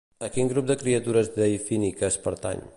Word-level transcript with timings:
A 0.27 0.29
quin 0.37 0.47
grup 0.53 0.71
de 0.71 0.77
criatures 0.85 1.31
deífiques 1.37 2.21
pertany? 2.29 2.69